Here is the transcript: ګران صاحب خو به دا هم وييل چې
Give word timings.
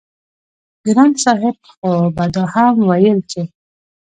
ګران 0.85 1.11
صاحب 1.23 1.57
خو 1.69 1.89
به 2.15 2.25
دا 2.33 2.43
هم 2.53 2.75
وييل 2.89 3.19
چې 3.31 3.41